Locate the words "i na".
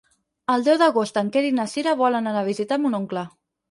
1.51-1.69